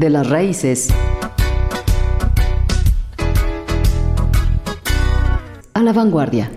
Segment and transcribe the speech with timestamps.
[0.00, 0.88] de las raíces
[5.74, 6.50] a la vanguardia.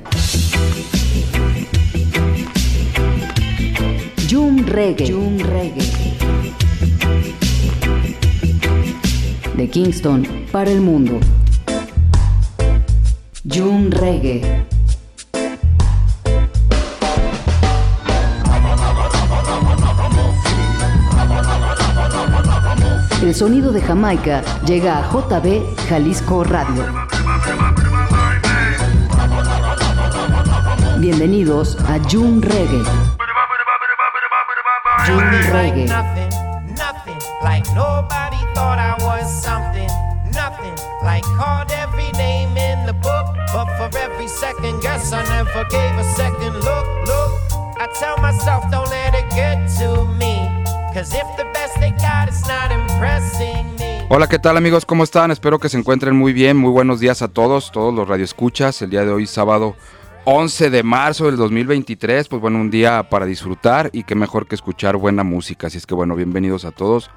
[4.31, 5.13] Jum Reggae.
[5.43, 5.83] Reggae.
[9.57, 11.19] De Kingston para el mundo.
[13.43, 14.72] Jum Reggae.
[23.23, 26.83] El sonido de Jamaica llega a JB Jalisco Radio.
[30.97, 32.83] Bienvenidos a June Reggae.
[35.05, 35.87] June Reggae.
[37.41, 39.87] Like nobody thought I was something.
[40.33, 43.27] Nothing like called every name in the book.
[43.53, 46.85] But for every second guess, I never gave a second look.
[47.07, 47.31] Look,
[47.79, 50.33] I tell myself, don't let it get to me.
[50.93, 52.82] Cause if the best they got is not me.
[54.09, 54.85] Hola, ¿qué tal amigos?
[54.85, 55.31] ¿Cómo están?
[55.31, 56.55] Espero que se encuentren muy bien.
[56.55, 58.81] Muy buenos días a todos, todos los radioescuchas.
[58.81, 59.75] El día de hoy, sábado
[60.25, 64.55] 11 de marzo del 2023, pues bueno, un día para disfrutar y qué mejor que
[64.55, 65.67] escuchar buena música.
[65.67, 67.09] Así es que bueno, bienvenidos a todos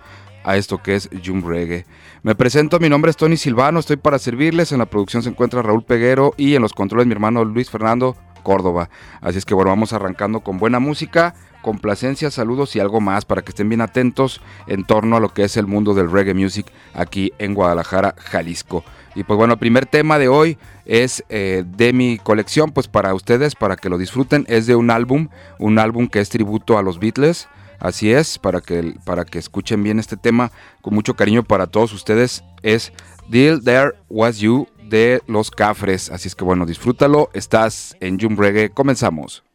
[0.42, 1.84] a esto que es Jum Reggae.
[2.22, 4.72] Me presento, mi nombre es Tony Silvano, estoy para servirles.
[4.72, 8.16] En la producción se encuentra Raúl Peguero y en los controles mi hermano Luis Fernando
[8.42, 8.88] Córdoba.
[9.20, 11.34] Así es que bueno, vamos arrancando con buena música
[11.66, 15.42] complacencia, saludos y algo más para que estén bien atentos en torno a lo que
[15.42, 16.64] es el mundo del reggae music
[16.94, 18.84] aquí en Guadalajara, Jalisco.
[19.16, 23.12] Y pues bueno, el primer tema de hoy es eh, de mi colección, pues para
[23.14, 26.82] ustedes, para que lo disfruten, es de un álbum, un álbum que es tributo a
[26.82, 27.48] los Beatles.
[27.80, 31.92] Así es, para que, para que escuchen bien este tema con mucho cariño para todos
[31.92, 32.92] ustedes, es
[33.28, 36.12] Deal There Was You de los Cafres.
[36.12, 39.45] Así es que bueno, disfrútalo, estás en Jump Reggae, comenzamos.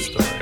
[0.00, 0.39] story.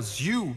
[0.00, 0.56] Was you,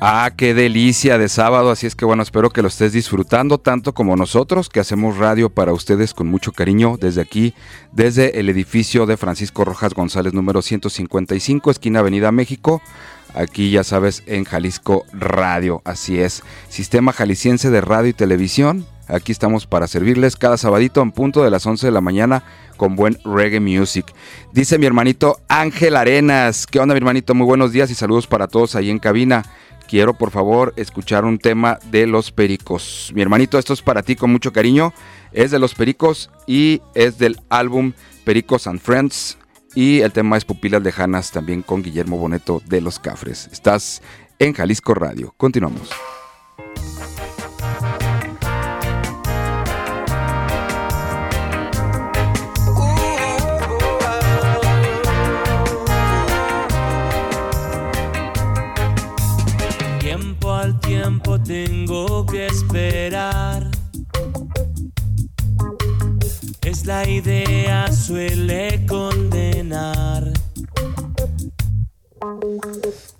[0.00, 3.94] Ah, qué delicia de sábado, así es que bueno, espero que lo estés disfrutando tanto
[3.94, 7.52] como nosotros, que hacemos radio para ustedes con mucho cariño desde aquí,
[7.90, 12.80] desde el edificio de Francisco Rojas González número 155, esquina Avenida México,
[13.34, 19.32] aquí ya sabes, en Jalisco Radio, así es, Sistema Jalisciense de Radio y Televisión, aquí
[19.32, 22.44] estamos para servirles cada sabadito en punto de las 11 de la mañana
[22.76, 24.06] con buen reggae music.
[24.52, 27.34] Dice mi hermanito Ángel Arenas, ¿qué onda mi hermanito?
[27.34, 29.42] Muy buenos días y saludos para todos ahí en cabina
[29.88, 33.10] quiero por favor escuchar un tema de los pericos.
[33.14, 34.92] Mi hermanito, esto es para ti con mucho cariño.
[35.32, 37.92] Es de los pericos y es del álbum
[38.24, 39.38] Pericos and Friends.
[39.74, 43.48] Y el tema es Pupilas Lejanas también con Guillermo Boneto de Los Cafres.
[43.52, 44.02] Estás
[44.38, 45.34] en Jalisco Radio.
[45.36, 45.90] Continuamos.
[61.48, 63.70] Tengo que esperar.
[66.60, 70.30] Es la idea, suele condenar.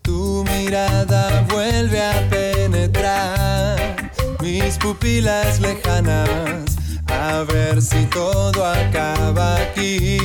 [0.02, 6.76] Tu mirada vuelve a penetrar mis pupilas lejanas,
[7.06, 10.19] a ver si todo acaba aquí.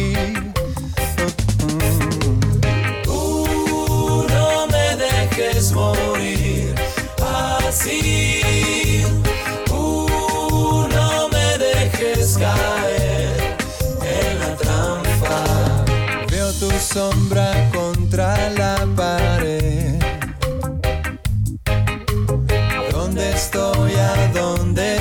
[4.33, 6.12] No me dejes morir
[7.74, 9.04] así.
[9.72, 13.58] Uh, no me dejes caer
[14.18, 15.86] en la trampa.
[16.30, 20.00] Veo tu sombra contra la pared.
[22.92, 23.94] ¿Dónde estoy?
[23.94, 24.93] ¿A dónde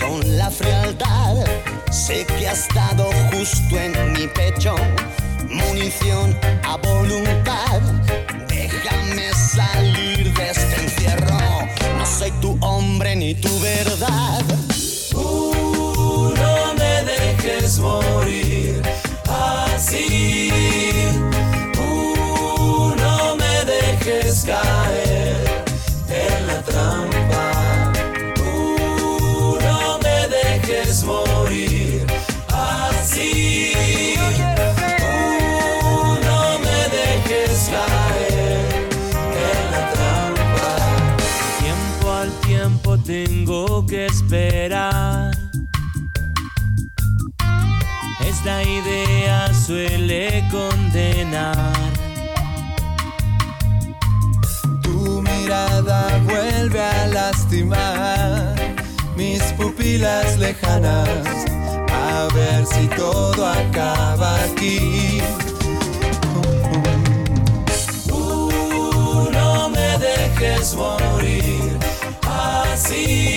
[0.00, 1.36] son la frialdad.
[1.90, 4.74] Sé que has dado justo en mi pecho
[5.48, 7.80] munición a voluntad.
[8.48, 11.38] Déjame salir de este encierro,
[11.98, 14.44] no soy tu hombre ni tu verdad.
[44.30, 45.32] Esperar.
[48.24, 51.74] Esta idea suele condenar.
[54.82, 58.54] Tu mirada vuelve a lastimar
[59.16, 61.26] mis pupilas lejanas,
[61.92, 65.20] a ver si todo acaba aquí.
[69.32, 71.78] No me dejes morir
[72.22, 73.29] así.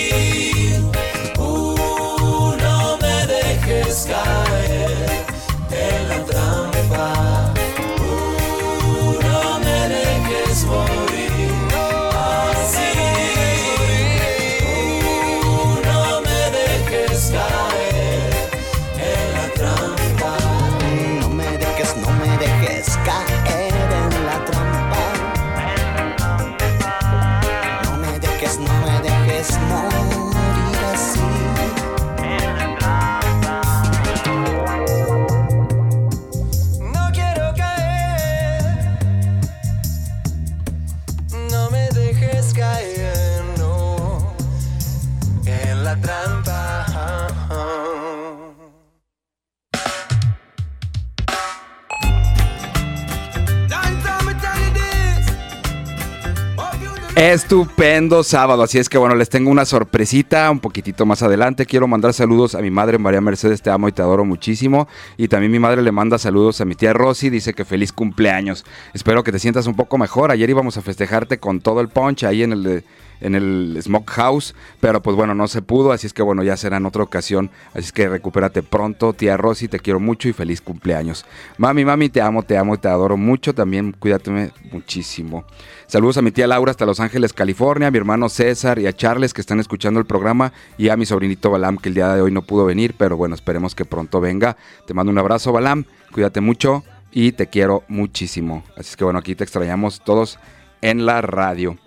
[57.16, 61.64] Estupendo sábado, así es que bueno, les tengo una sorpresita un poquitito más adelante.
[61.64, 64.88] Quiero mandar saludos a mi madre María Mercedes, te amo y te adoro muchísimo.
[65.16, 68.64] Y también mi madre le manda saludos a mi tía Rosy, dice que feliz cumpleaños.
[68.94, 70.32] Espero que te sientas un poco mejor.
[70.32, 72.84] Ayer íbamos a festejarte con todo el punch ahí en el de-
[73.24, 76.56] en el Smoke House, pero pues bueno, no se pudo, así es que bueno, ya
[76.56, 77.50] será en otra ocasión.
[77.70, 81.24] Así es que recupérate pronto, tía Rosy, te quiero mucho y feliz cumpleaños.
[81.58, 83.54] Mami, mami, te amo, te amo te adoro mucho.
[83.54, 85.44] También cuídate muchísimo.
[85.86, 88.92] Saludos a mi tía Laura hasta Los Ángeles, California, a mi hermano César y a
[88.92, 92.20] Charles que están escuchando el programa y a mi sobrinito Balam que el día de
[92.20, 94.56] hoy no pudo venir, pero bueno, esperemos que pronto venga.
[94.86, 98.64] Te mando un abrazo, Balam, cuídate mucho y te quiero muchísimo.
[98.76, 100.38] Así es que bueno, aquí te extrañamos todos
[100.80, 101.78] en la radio.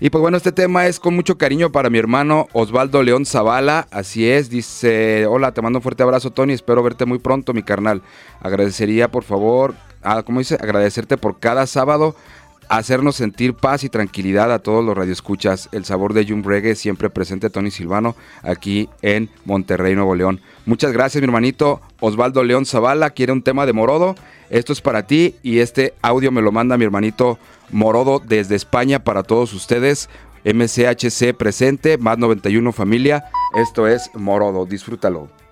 [0.00, 3.86] Y pues bueno, este tema es con mucho cariño para mi hermano Osvaldo León Zavala.
[3.90, 7.62] Así es, dice, hola, te mando un fuerte abrazo Tony, espero verte muy pronto mi
[7.62, 8.02] carnal.
[8.40, 10.56] Agradecería por favor, ah, ¿cómo dice?
[10.56, 12.16] Agradecerte por cada sábado
[12.68, 15.68] hacernos sentir paz y tranquilidad a todos los radioescuchas.
[15.72, 20.40] El sabor de Jum Reggae siempre presente Tony Silvano aquí en Monterrey, Nuevo León.
[20.66, 23.10] Muchas gracias mi hermanito Osvaldo León Zavala.
[23.10, 24.14] Quiere un tema de Morodo.
[24.50, 27.38] Esto es para ti y este audio me lo manda mi hermanito
[27.74, 30.08] Morodo desde España para todos ustedes.
[30.44, 33.24] MCHC presente, más 91 familia.
[33.56, 34.64] Esto es Morodo.
[34.64, 35.43] Disfrútalo.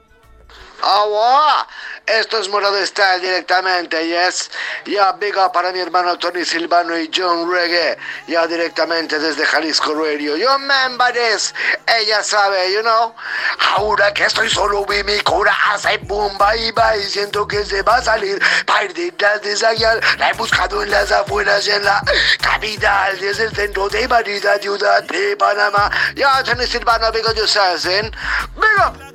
[0.83, 1.67] Agua.
[2.07, 4.51] Esto es Morado Style directamente, yes.
[4.85, 7.97] Ya big up para mi hermano Tony Silvano y John Reggae.
[8.27, 10.37] Ya directamente desde Jalisco Radio.
[10.37, 11.55] Yo member this.
[11.87, 13.15] Ella sabe, you know.
[13.77, 17.03] Ahora que estoy solo vi mi cura hace boom bye bye.
[17.05, 18.43] Siento que se va a salir.
[18.67, 20.01] Partidas de Zayal.
[20.19, 22.03] La he buscado en las afueras y en la
[22.41, 23.19] capital.
[23.21, 25.91] Desde el centro de Madrid, ciudad de Panamá.
[26.17, 28.11] Ya Tony Silvano, big up yourselves, eh.
[28.57, 29.13] Big up.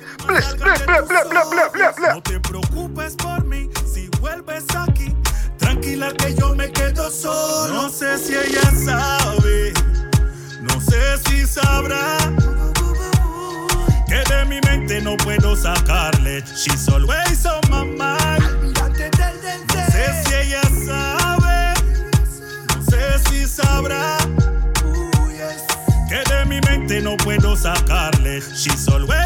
[2.14, 5.14] No te preocupes por mí si vuelves aquí.
[5.58, 7.72] Tranquila que yo me quedo solo.
[7.72, 9.72] No sé si ella sabe,
[10.60, 12.18] no sé si sabrá.
[14.06, 16.42] Que de mi mente no puedo sacarle.
[16.54, 18.74] She's always on my mind.
[18.76, 21.74] No sé si ella sabe,
[22.68, 24.18] no sé si sabrá.
[26.08, 28.40] Que de mi mente no puedo sacarle.
[28.54, 29.17] She's always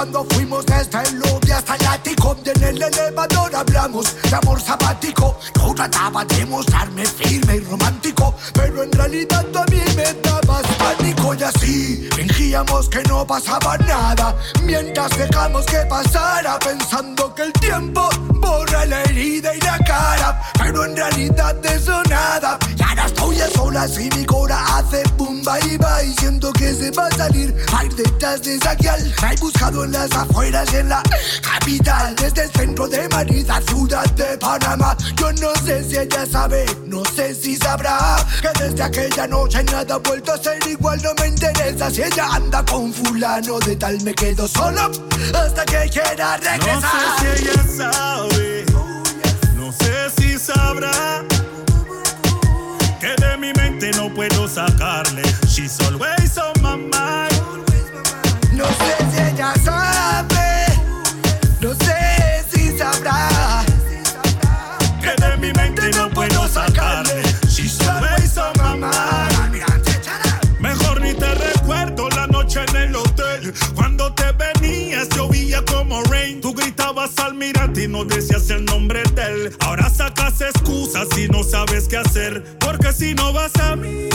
[0.00, 5.38] cuando fuimos desde el lobby hasta el ático en el elevador hablamos de amor sabático.
[5.54, 11.34] Yo trataba de mostrarme firme y romántico, pero en realidad a mí me dabas pánico
[11.34, 18.08] y así fingíamos que no pasaba nada mientras dejamos que pasara pensando que el tiempo
[18.40, 22.58] borra la herida y la cara, pero en realidad de eso nada.
[22.76, 26.90] Y ahora estoy a solas y mi cora hace boom bye bye, siento que se
[26.92, 29.14] va a salir al detrás de esa guial.
[29.22, 31.02] La he buscado en las afueras y en la
[31.42, 34.96] capital, desde el centro de Madrid a ciudad de Panamá.
[35.16, 39.94] Yo no sé si ella sabe, no sé si sabrá que desde aquella noche nada
[39.94, 41.00] ha vuelto a ser igual.
[41.02, 44.90] No me interesa si ella anda con fulano de tal, me quedo solo
[45.34, 46.90] hasta que quiera No regresar.
[47.20, 48.29] sé si ella sabe,
[49.56, 51.24] no sé si sabrá
[53.00, 55.22] que de mi mente no puedo sacarle.
[55.46, 55.78] She's
[77.90, 79.56] no decías el nombre de él.
[79.60, 82.42] Ahora sacas excusas y no sabes qué hacer.
[82.58, 84.09] Porque si no vas a mí,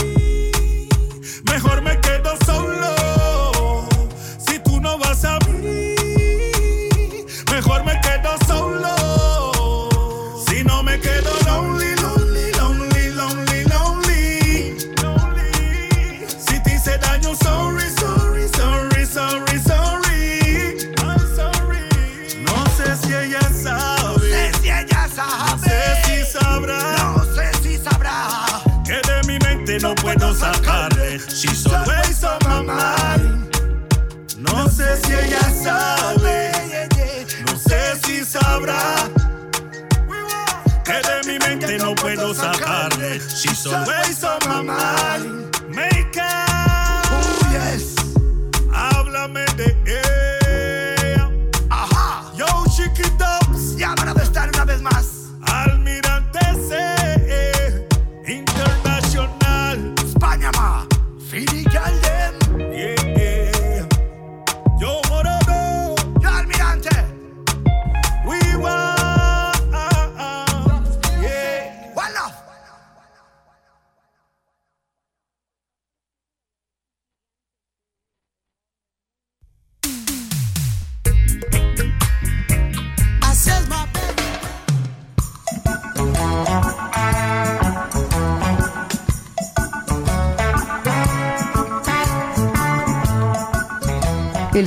[43.66, 44.05] sacarle.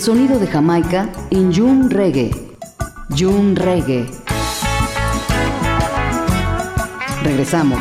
[0.09, 2.31] Sonido de Jamaica en June Reggae.
[3.15, 4.09] June Reggae.
[7.21, 7.79] Regresamos.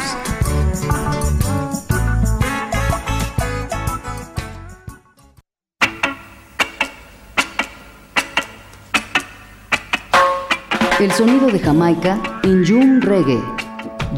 [11.01, 13.41] El sonido de Jamaica en June Reggae.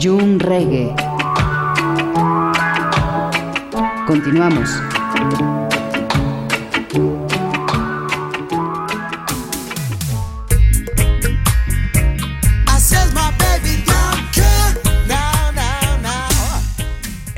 [0.02, 0.96] June Reggae.
[4.04, 4.68] Continuamos.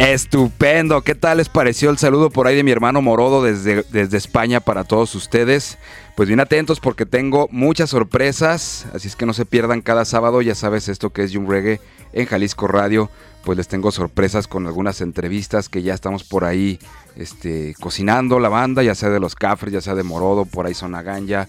[0.02, 4.16] Estupendo, ¿qué tal les pareció el saludo por ahí de mi hermano Morodo desde, desde
[4.16, 5.78] España para todos ustedes?
[6.16, 10.42] Pues bien atentos porque tengo muchas sorpresas, así es que no se pierdan cada sábado,
[10.42, 11.80] ya sabes esto que es Jung Reggae
[12.12, 13.10] en Jalisco Radio,
[13.44, 16.80] pues les tengo sorpresas con algunas entrevistas que ya estamos por ahí
[17.14, 20.74] este, cocinando la banda, ya sea de los Cafres, ya sea de Morodo, por ahí
[20.74, 21.46] Sonaganya,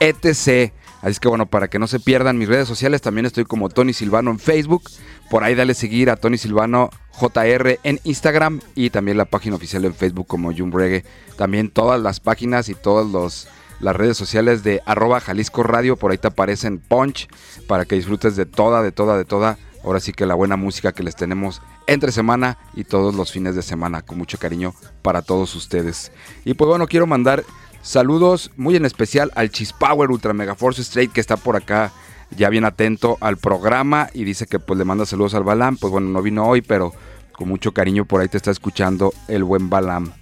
[0.00, 0.72] etc.
[1.02, 3.92] Así que bueno, para que no se pierdan mis redes sociales, también estoy como Tony
[3.92, 4.84] Silvano en Facebook.
[5.28, 9.84] Por ahí dale seguir a Tony Silvano JR en Instagram y también la página oficial
[9.84, 11.04] en Facebook como Jum Reggae.
[11.36, 13.48] También todas las páginas y todas los,
[13.80, 17.28] las redes sociales de arroba Jalisco Radio, por ahí te aparecen Punch
[17.66, 19.58] para que disfrutes de toda, de toda, de toda.
[19.84, 23.56] Ahora sí que la buena música que les tenemos entre semana y todos los fines
[23.56, 26.12] de semana, con mucho cariño para todos ustedes.
[26.44, 27.42] Y pues bueno, quiero mandar
[27.82, 31.92] saludos muy en especial al Chispower Ultra Mega Force Straight que está por acá
[32.36, 35.76] ya bien atento al programa y dice que pues le manda saludos al Balam.
[35.76, 36.92] Pues bueno, no vino hoy, pero
[37.32, 40.12] con mucho cariño por ahí te está escuchando el buen Balam.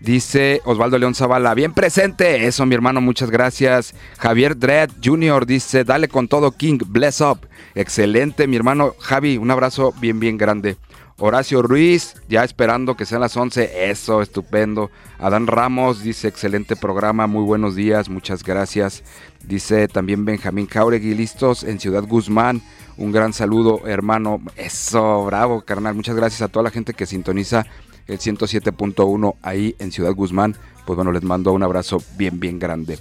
[0.00, 2.46] Dice Osvaldo León Zavala, bien presente.
[2.46, 3.94] Eso, mi hermano, muchas gracias.
[4.18, 5.44] Javier Dredd Jr.
[5.44, 7.48] dice, dale con todo, King, bless up.
[7.74, 10.76] Excelente, mi hermano Javi, un abrazo bien, bien grande.
[11.20, 13.90] Horacio Ruiz, ya esperando que sean las 11.
[13.90, 14.90] Eso, estupendo.
[15.18, 19.02] Adán Ramos dice, excelente programa, muy buenos días, muchas gracias.
[19.42, 22.62] Dice también Benjamín Jauregui, listos en Ciudad Guzmán.
[22.96, 24.40] Un gran saludo, hermano.
[24.56, 25.96] Eso, bravo, carnal.
[25.96, 27.66] Muchas gracias a toda la gente que sintoniza
[28.06, 30.56] el 107.1 ahí en Ciudad Guzmán.
[30.86, 32.96] Pues bueno, les mando un abrazo bien, bien grande.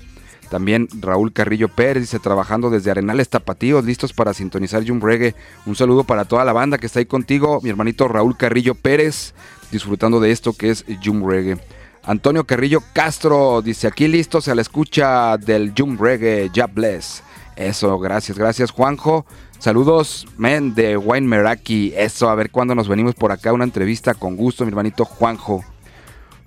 [0.49, 5.35] También Raúl Carrillo Pérez dice, trabajando desde Arenales Tapatíos, listos para sintonizar Jum Reggae.
[5.65, 9.33] Un saludo para toda la banda que está ahí contigo, mi hermanito Raúl Carrillo Pérez,
[9.71, 11.57] disfrutando de esto que es Jum Reggae.
[12.03, 17.21] Antonio Carrillo Castro dice, aquí listos a la escucha del Jum Reggae, ya bless.
[17.57, 19.25] Eso, gracias, gracias Juanjo.
[19.59, 21.91] Saludos, men, de Wine Meraki.
[21.97, 23.51] Eso, a ver cuándo nos venimos por acá.
[23.51, 25.63] Una entrevista con gusto, mi hermanito Juanjo.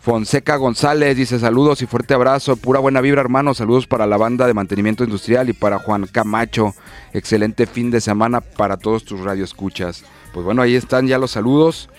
[0.00, 4.46] Fonseca González dice saludos y fuerte abrazo, pura buena vibra hermano, saludos para la banda
[4.46, 6.74] de mantenimiento industrial y para Juan Camacho,
[7.12, 10.04] excelente fin de semana para todos tus radioescuchas.
[10.32, 11.90] Pues bueno, ahí están ya los saludos.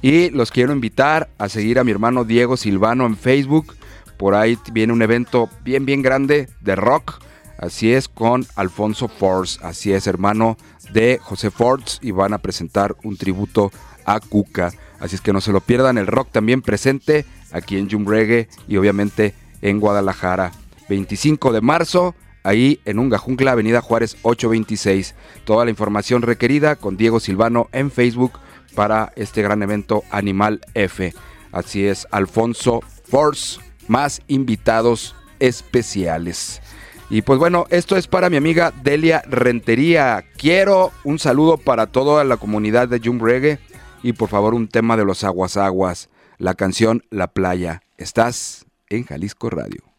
[0.00, 3.76] Y los quiero invitar a seguir a mi hermano Diego Silvano en Facebook,
[4.16, 7.20] por ahí viene un evento bien bien grande de rock,
[7.58, 10.56] así es con Alfonso Force, así es hermano
[10.94, 11.98] de José Force.
[12.00, 13.70] Y van a presentar un tributo
[14.06, 14.72] a Cuca.
[14.98, 18.48] Así es que no se lo pierdan, el rock también presente aquí en Jum Reggae
[18.66, 20.52] y obviamente en Guadalajara.
[20.88, 25.14] 25 de marzo, ahí en Ungajuncla, Avenida Juárez 826.
[25.44, 28.32] Toda la información requerida con Diego Silvano en Facebook
[28.74, 31.14] para este gran evento Animal F.
[31.52, 36.62] Así es, Alfonso Force, más invitados especiales.
[37.10, 40.24] Y pues bueno, esto es para mi amiga Delia Rentería.
[40.38, 43.58] Quiero un saludo para toda la comunidad de Jum Reggae
[44.02, 46.08] y por favor un tema de los aguas aguas,
[46.42, 47.84] la canción La Playa.
[47.98, 49.91] Estás en Jalisco Radio.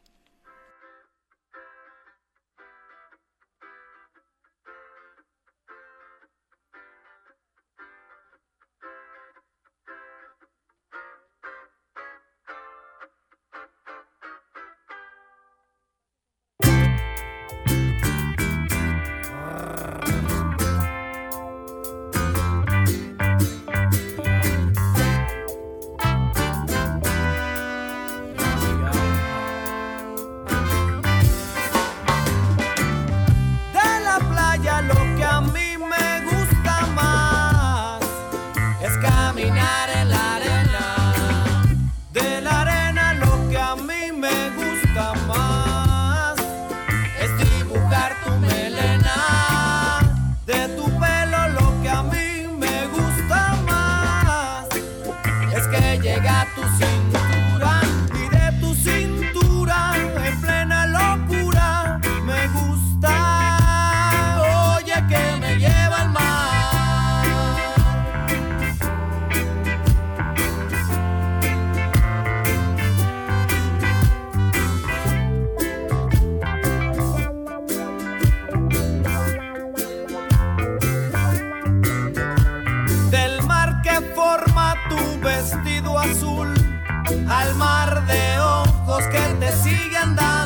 [88.07, 90.42] De ojos que te siguen dando,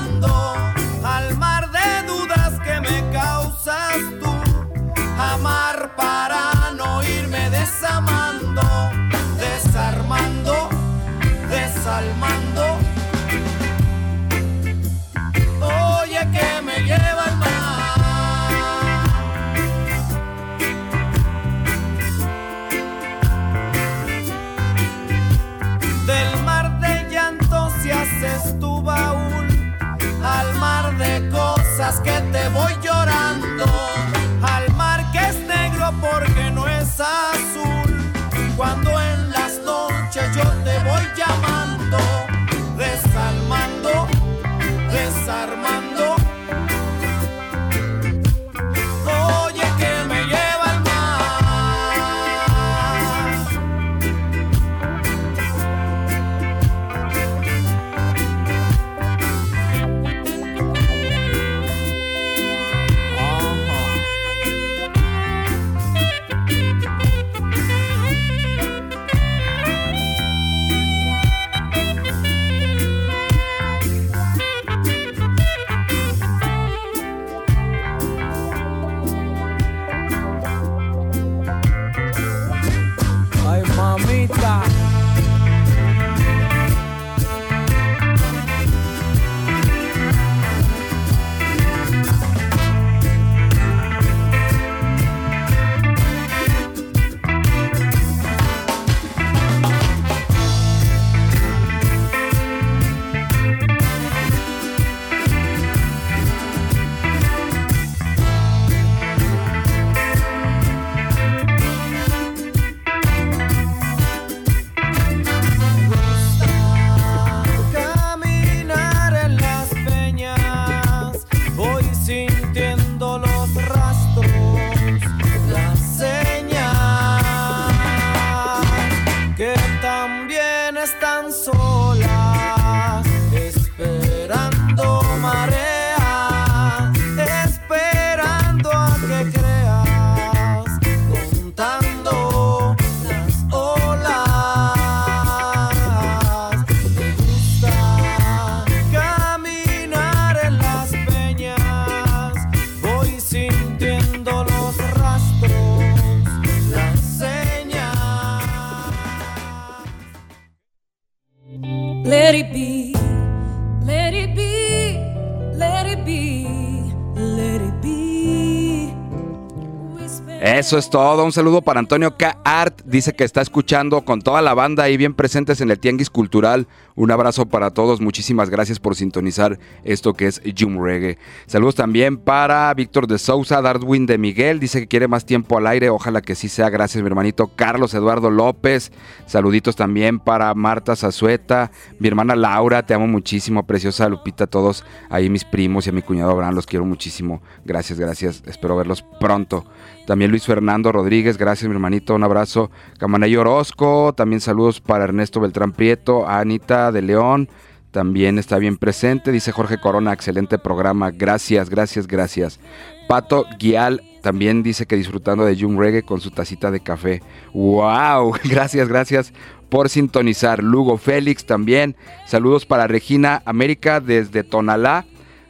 [170.68, 171.24] Eso es todo.
[171.24, 172.40] Un saludo para Antonio K.
[172.44, 172.82] Art.
[172.84, 176.68] Dice que está escuchando con toda la banda ahí bien presentes en el Tianguis Cultural.
[176.96, 178.02] Un abrazo para todos.
[178.02, 181.20] Muchísimas gracias por sintonizar esto que es Jum Reggae.
[181.46, 184.60] Saludos también para Víctor de Sousa, Darwin de Miguel.
[184.60, 185.90] Dice que quiere más tiempo al aire.
[185.90, 186.70] Ojalá que sí sea.
[186.70, 188.92] Gracias, mi hermanito Carlos Eduardo López.
[189.26, 192.86] Saluditos también para Marta Zazueta, mi hermana Laura.
[192.86, 194.48] Te amo muchísimo, preciosa Lupita.
[194.48, 196.56] Todos ahí, mis primos y a mi cuñado Abraham.
[196.56, 197.42] Los quiero muchísimo.
[197.64, 198.44] Gracias, gracias.
[198.46, 199.64] Espero verlos pronto.
[200.08, 202.72] También Luis Fernando Rodríguez, gracias mi hermanito, un abrazo.
[202.98, 207.50] Camanay Orozco, también saludos para Ernesto Beltrán Prieto, Anita de León,
[207.92, 209.34] también está bien presente.
[209.34, 212.62] Dice Jorge Corona, excelente programa, gracias, gracias, gracias.
[213.10, 217.22] Pato Guial también dice que disfrutando de Jum Reggae con su tacita de café.
[217.54, 218.34] ¡Wow!
[218.46, 219.34] Gracias, gracias
[219.68, 220.64] por sintonizar.
[220.64, 221.98] Lugo Félix también.
[222.26, 225.06] Saludos para Regina América desde Tonalá.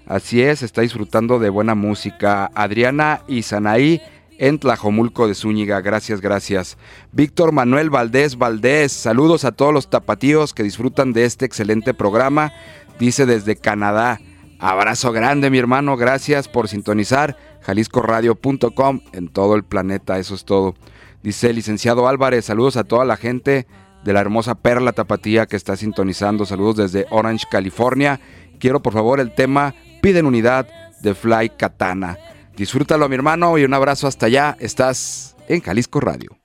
[0.07, 2.49] Así es, está disfrutando de buena música.
[2.55, 4.01] Adriana y Sanaí
[4.37, 5.81] en Tlajomulco de Zúñiga.
[5.81, 6.77] Gracias, gracias.
[7.11, 12.51] Víctor Manuel Valdés Valdés, saludos a todos los tapatíos que disfrutan de este excelente programa.
[12.99, 14.19] Dice desde Canadá.
[14.59, 15.97] Abrazo grande, mi hermano.
[15.97, 17.37] Gracias por sintonizar.
[17.61, 20.17] JaliscoRadio.com en todo el planeta.
[20.17, 20.75] Eso es todo.
[21.21, 22.45] Dice licenciado Álvarez.
[22.45, 23.67] Saludos a toda la gente
[24.03, 26.45] de la hermosa Perla Tapatía que está sintonizando.
[26.45, 28.19] Saludos desde Orange, California.
[28.59, 30.67] Quiero por favor el tema Piden Unidad
[31.01, 32.17] de Fly Katana.
[32.57, 34.57] Disfrútalo, mi hermano, y un abrazo hasta allá.
[34.59, 36.35] Estás en Jalisco Radio.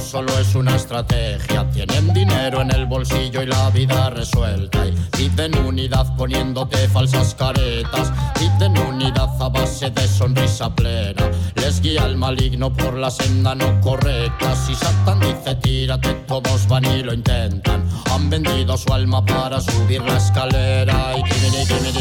[0.00, 1.68] Solo es una estrategia.
[1.70, 4.86] Tienen dinero en el bolsillo y la vida resuelta.
[4.86, 8.12] Y piden unidad poniéndote falsas caretas.
[8.34, 11.30] Piden unidad a base de sonrisa plena.
[11.56, 14.56] Les guía el maligno por la senda no correcta.
[14.56, 17.86] Si Satan dice tírate, todos van y lo intentan.
[18.12, 21.18] Han vendido su alma para subir la escalera.
[21.18, 21.22] Y.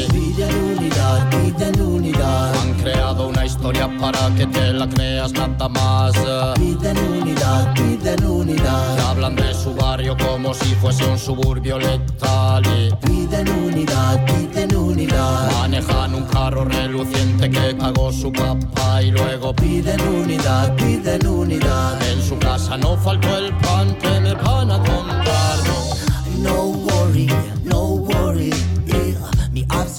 [0.09, 2.55] Piden unidad, piden unidad.
[2.55, 6.13] Han creado una historia para que te la creas nada más.
[6.55, 7.88] Piden unidad, piden
[8.27, 8.95] unidad.
[8.95, 12.63] Que hablan de su barrio como si fuese un suburbio letal.
[12.65, 15.51] Y Piden unidad, piden unidad.
[15.59, 22.01] manejan un carro reluciente que pagó su papá y luego Piden unidad, piden unidad.
[22.11, 25.59] En su casa no faltó el pan que me van a comprar.
[26.37, 26.79] No.
[27.09, 27.27] Worry,
[27.63, 28.51] no worry.
[28.85, 29.31] Yeah.
[29.51, 29.89] Me have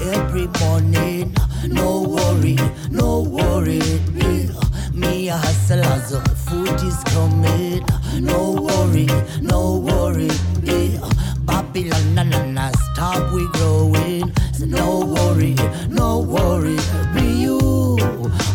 [0.00, 1.34] every morning.
[1.66, 2.56] No worry,
[2.90, 3.80] no worry.
[4.14, 4.67] Yeah.
[4.98, 7.84] Me a hustle as the food is coming.
[8.20, 9.06] No worry,
[9.40, 10.28] no worry.
[10.64, 11.08] Yeah.
[11.46, 14.32] Babylon, na na na, stop we growing.
[14.52, 15.54] So no worry,
[15.88, 16.76] no worry.
[17.14, 17.77] Be you.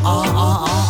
[0.04, 0.84] Ah ah ah.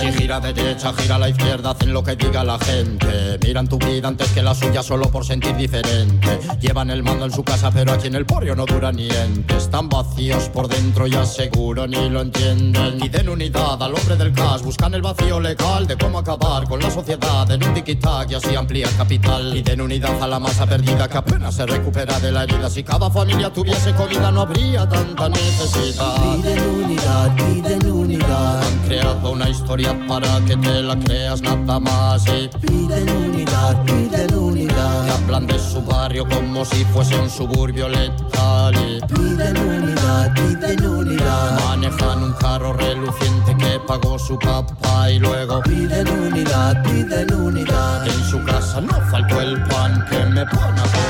[0.00, 3.38] Si gira derecha, gira a la izquierda, hacen lo que diga la gente.
[3.42, 6.38] Miran tu vida antes que la suya solo por sentir diferente.
[6.60, 9.56] Llevan el mando en su casa, pero aquí en el porrio no dura ni ente.
[9.56, 12.98] Están vacíos por dentro y aseguro ni lo entienden.
[13.00, 16.90] Piden unidad al hombre del cash, buscan el vacío legal de cómo acabar con la
[16.90, 19.52] sociedad en un tiki-tac y así ampliar capital.
[19.52, 22.70] Piden unidad a la masa perdida que apenas se recupera de la herida.
[22.70, 26.14] Si cada familia tuviese comida, no habría tanta necesidad.
[26.16, 28.62] Piden unidad, piden unidad.
[28.62, 34.34] Han creado una historia para que te la creas nada más y Piden unidad, piden
[34.34, 35.04] unidad.
[35.04, 40.86] que hablan de su barrio como si fuese un suburbio letal y Piden unidad, piden
[40.86, 41.60] unidad.
[41.64, 48.06] manejan un carro reluciente que pagó su papá y luego Piden unidad, piden unidad.
[48.06, 51.07] en su casa no faltó el pan que me van a y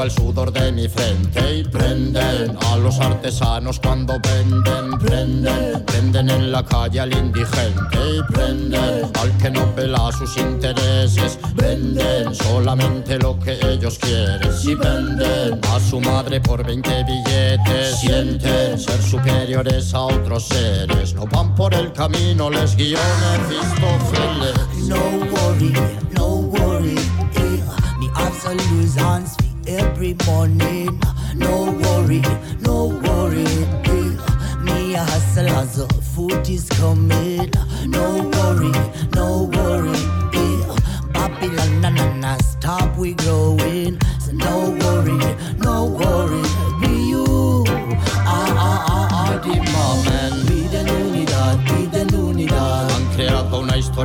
[0.00, 6.30] fuego al sudor de mi frente y prenden a los artesanos cuando venden, prenden, prenden
[6.30, 13.18] en la calle al indigente y prenden al que no pela sus intereses, venden solamente
[13.18, 19.92] lo que ellos quieren, si venden a su madre por 20 billetes, sienten ser superiores
[19.94, 22.98] a otros seres, no van por el camino, les guió
[23.38, 24.88] Mefistófeles.
[24.88, 24.96] No
[25.32, 25.72] worry,
[26.12, 26.94] no worry.
[27.34, 27.90] Yeah.
[27.98, 31.00] Me for every morning.
[31.34, 32.22] No worry,
[32.60, 33.44] no worry.
[33.44, 34.60] Yeah.
[34.62, 37.50] Me a hustle as the food is coming.
[37.86, 38.72] No worry,
[39.14, 39.98] no worry.
[40.32, 40.76] Yeah.
[41.12, 43.98] Babylon, na na na, stop we growing.
[44.20, 45.18] So no worry,
[45.58, 46.42] no worry.
[46.80, 47.64] Be you.
[47.66, 50.39] Ah ah ah ah, the moment.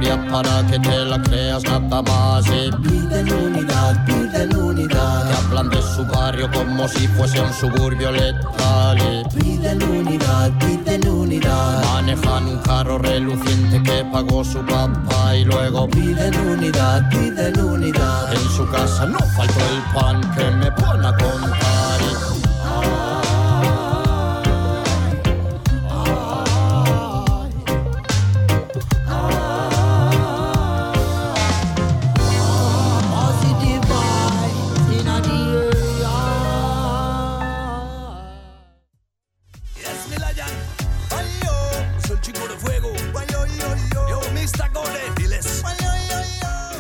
[0.03, 5.29] Para que te la creas nada más y Piden unidad, piden unidad.
[5.29, 11.07] que hablan de su barrio como si fuese un suburbio letal y Piden unidad, piden
[11.07, 11.83] unidad.
[11.93, 18.33] manejan un carro reluciente que pagó su papá y luego Piden unidad, piden unidad.
[18.33, 21.64] en su casa no faltó el pan que me van a contar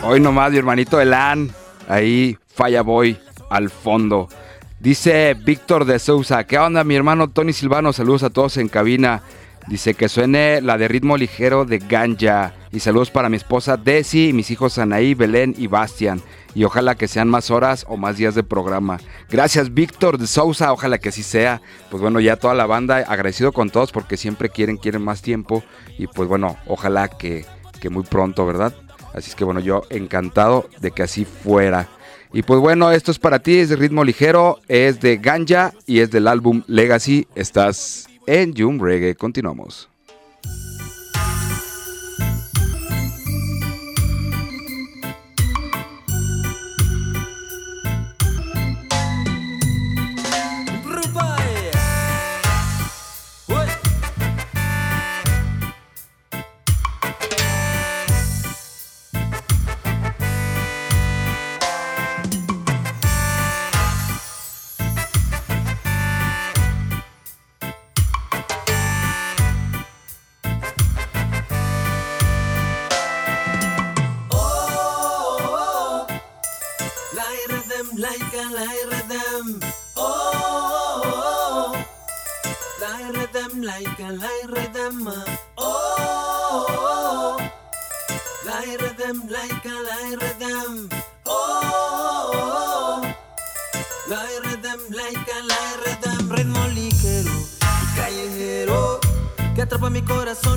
[0.07, 1.49] Hoy nomás mi hermanito Elan,
[1.89, 3.17] ahí Falla Boy
[3.49, 4.29] al fondo.
[4.79, 7.91] Dice Víctor de Sousa, ¿qué onda mi hermano Tony Silvano?
[7.91, 9.23] Saludos a todos en cabina.
[9.67, 12.53] Dice que suene la de ritmo ligero de Ganja.
[12.71, 16.21] Y saludos para mi esposa Desi y mis hijos Anaí, Belén y Bastian.
[16.53, 18.99] Y ojalá que sean más horas o más días de programa.
[19.31, 21.63] Gracias Víctor de Sousa, ojalá que así sea.
[21.89, 25.63] Pues bueno, ya toda la banda agradecido con todos porque siempre quieren, quieren más tiempo.
[25.97, 27.43] Y pues bueno, ojalá que,
[27.81, 28.71] que muy pronto, ¿verdad?
[29.15, 31.87] Así es que bueno, yo encantado de que así fuera.
[32.33, 36.01] Y pues bueno, esto es para ti, es de ritmo ligero, es de Ganja y
[36.01, 37.25] es del álbum Legacy.
[37.33, 39.15] Estás en Jum Reggae.
[39.15, 39.89] Continuamos.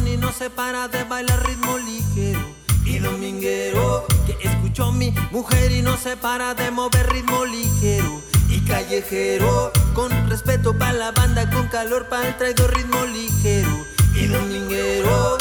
[0.06, 2.40] Y no se para de bailar ritmo ligero
[2.84, 8.60] y dominguero que escuchó mi mujer y no se para de mover ritmo ligero y
[8.60, 13.84] callejero con respeto para la banda con calor para el traidor ritmo ligero
[14.14, 15.36] y dominguero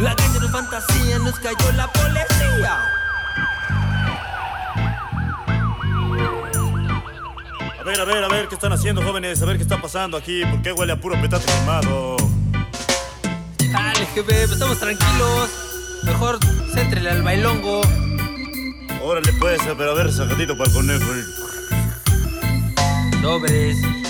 [0.00, 2.78] la calle no fantasía nos cayó la policía
[7.80, 9.40] A ver, a ver, a ver, ¿qué están haciendo, jóvenes?
[9.42, 10.44] A ver qué está pasando aquí.
[10.44, 12.16] ¿Por qué huele a puro petate quemado?
[13.72, 15.50] Dale, jefe, pues estamos tranquilos.
[16.04, 16.38] Mejor
[16.72, 17.80] céntrele al bailongo.
[19.02, 21.04] Órale, pues, pero a ver, sacatito para el conejo.
[23.20, 24.05] Sobres.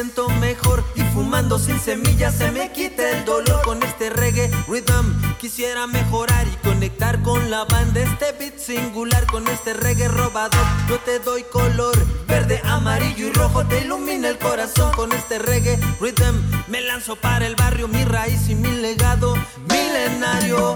[0.00, 3.62] Siento mejor Y fumando sin semillas se me quita el dolor.
[3.62, 8.00] Con este reggae rhythm quisiera mejorar Y conectar con la banda.
[8.00, 10.58] Este beat singular Con este reggae robado
[10.88, 11.96] yo te doy color
[12.26, 14.90] Verde, amarillo y rojo te ilumina el corazón.
[14.92, 16.36] Con este reggae rhythm
[16.68, 19.34] me lanzo para el barrio Mi raíz y mi legado
[19.68, 20.72] milenario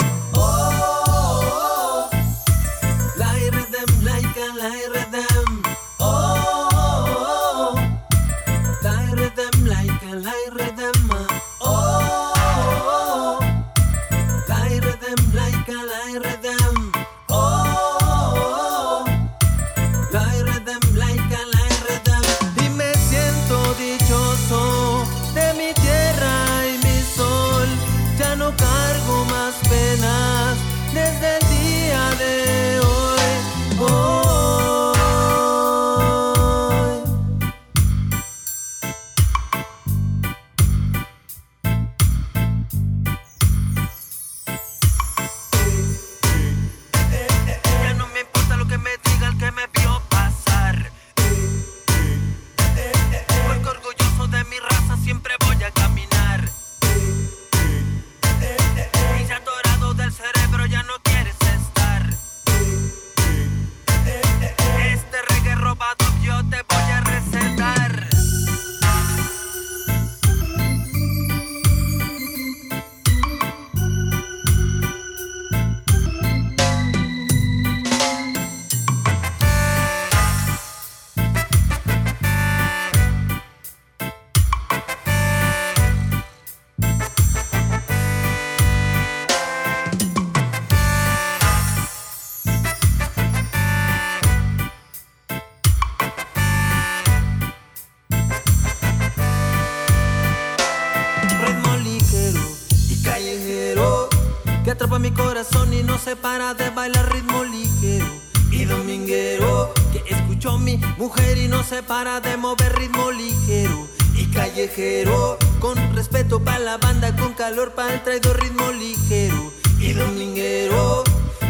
[111.94, 113.86] para de mover ritmo ligero
[114.16, 119.92] y callejero con respeto para la banda con calor para el traidor ritmo ligero y
[119.92, 121.04] dominguero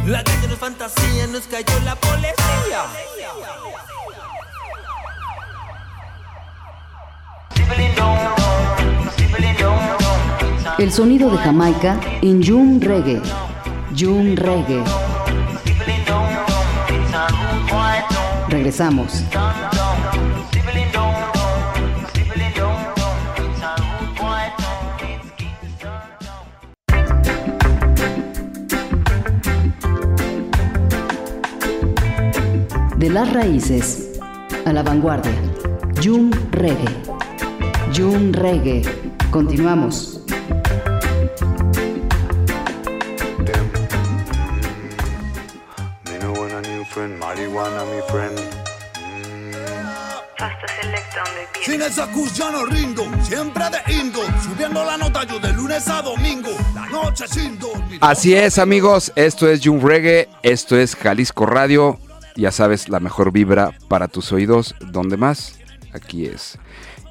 [0.04, 2.84] la calle no es fantasía nos cayó la policía
[10.76, 13.22] El sonido de Jamaica en June Reggae.
[13.96, 14.82] June Reggae.
[18.48, 19.22] Regresamos.
[33.04, 34.18] De las raíces
[34.64, 35.30] a la vanguardia.
[36.02, 36.88] June Reggae.
[37.94, 38.80] June Reggae.
[39.30, 40.22] Continuamos.
[46.06, 48.40] Me no want a new friend, marijuana mi friend.
[51.62, 55.86] Sin esa cruz ya no rindo, siempre de indo, subiendo la nota yo de lunes
[55.88, 57.98] a domingo, la noche sin dormir.
[58.00, 59.12] Así es, amigos.
[59.14, 60.30] Esto es June Reggae.
[60.42, 61.98] Esto es Jalisco Radio.
[62.36, 64.74] Ya sabes, la mejor vibra para tus oídos.
[64.80, 65.58] ¿Dónde más?
[65.92, 66.58] Aquí es.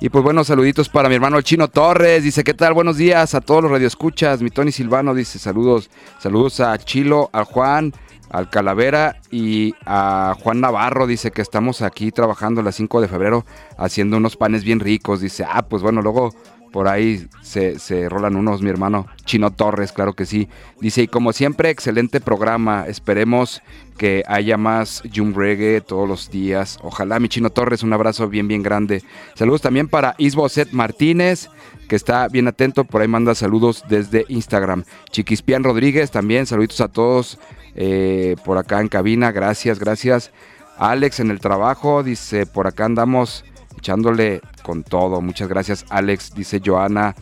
[0.02, 2.24] Y pues bueno, saluditos para mi hermano Chino Torres.
[2.24, 2.74] Dice, ¿qué tal?
[2.74, 4.42] Buenos días a todos los radioescuchas.
[4.42, 5.90] Mi Tony Silvano dice, saludos.
[6.20, 7.94] Saludos a Chilo, a Juan,
[8.30, 11.08] al Calavera y a Juan Navarro.
[11.08, 13.46] Dice que estamos aquí trabajando el 5 de febrero
[13.78, 15.22] haciendo unos panes bien ricos.
[15.22, 16.34] Dice, ah, pues bueno, luego
[16.74, 20.50] por ahí se, se rolan unos, mi hermano Chino Torres, claro que sí.
[20.82, 22.86] Dice, y como siempre, excelente programa.
[22.88, 23.62] Esperemos
[23.96, 26.80] que haya más Jum Reggae todos los días.
[26.82, 29.04] Ojalá, mi Chino Torres, un abrazo bien, bien grande.
[29.36, 31.48] Saludos también para Isboset Martínez,
[31.88, 32.86] que está bien atento.
[32.86, 34.84] Por ahí manda saludos desde Instagram.
[35.12, 37.38] Chiquispian Rodríguez también, saluditos a todos
[37.76, 39.32] eh, por acá en cabina.
[39.32, 40.32] Gracias, gracias.
[40.80, 43.46] Alex en el trabajo, dice, por acá andamos
[43.84, 45.20] echándole con todo.
[45.20, 46.34] Muchas gracias, Alex.
[46.34, 47.16] Dice Joana.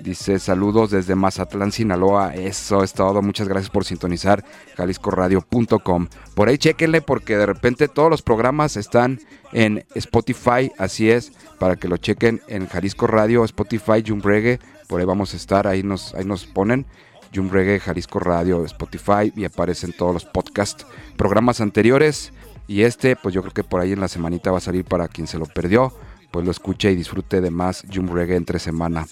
[0.00, 2.34] Dice saludos desde Mazatlán, Sinaloa.
[2.34, 3.20] Eso es todo.
[3.20, 4.44] Muchas gracias por sintonizar
[4.76, 6.08] jaliscoradio.com.
[6.34, 9.18] Por ahí chequenle porque de repente todos los programas están
[9.52, 10.70] en Spotify.
[10.78, 14.60] Así es, para que lo chequen en Jalisco Radio, Spotify, Jump Reggae.
[14.86, 15.66] Por ahí vamos a estar.
[15.66, 16.86] Ahí nos, ahí nos ponen.
[17.34, 20.86] Jump Reggae, Jalisco Radio, Spotify y aparecen todos los podcasts,
[21.16, 22.32] programas anteriores.
[22.66, 25.08] Y este, pues yo creo que por ahí en la semanita va a salir para
[25.08, 25.92] quien se lo perdió,
[26.34, 29.06] pues lo escuche y disfrute de más Jump Reggae entre semana.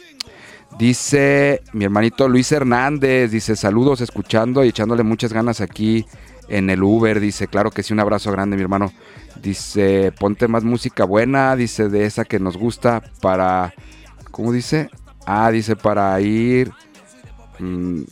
[0.76, 6.04] Dice mi hermanito Luis Hernández, dice saludos escuchando y echándole muchas ganas aquí
[6.48, 7.20] en el Uber.
[7.20, 8.92] Dice, claro que sí, un abrazo grande mi hermano.
[9.40, 13.72] Dice, ponte más música buena, dice, de esa que nos gusta para,
[14.32, 14.90] ¿cómo dice?
[15.24, 16.72] Ah, dice, para ir
[17.60, 18.02] mm,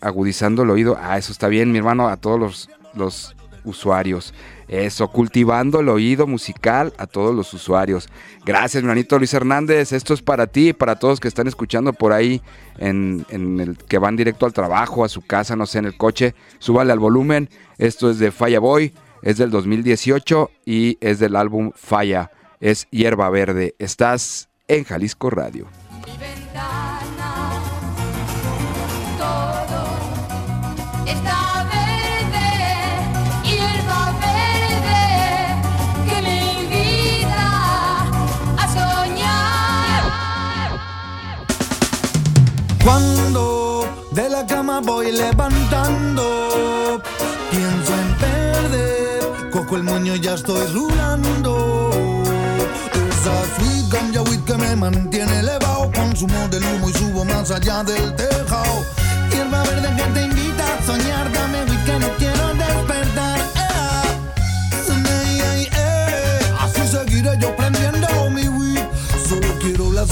[0.00, 0.96] agudizando el oído.
[1.02, 3.34] Ah, eso está bien mi hermano, a todos los, los
[3.64, 4.32] usuarios.
[4.68, 8.08] Eso, cultivando el oído musical a todos los usuarios.
[8.44, 9.92] Gracias, mi hermanito Luis Hernández.
[9.92, 12.42] Esto es para ti y para todos que están escuchando por ahí,
[12.78, 15.96] en, en el que van directo al trabajo, a su casa, no sé, en el
[15.96, 16.34] coche.
[16.58, 17.48] Súbale al volumen.
[17.78, 18.92] Esto es de Falla Boy,
[19.22, 22.30] es del 2018 y es del álbum Falla.
[22.60, 23.74] Es Hierba Verde.
[23.78, 25.68] Estás en Jalisco Radio.
[44.80, 47.00] Voy levantando,
[47.50, 49.50] pienso en perder.
[49.50, 52.22] Cojo el moño ya estoy rulando.
[53.10, 55.90] Esa sweet ganja weed que me mantiene elevado.
[55.92, 58.84] Consumo del humo y subo más allá del tejado.
[59.30, 61.32] Hierba verde que te invita a soñar.
[61.32, 62.25] Dame weed que no quiero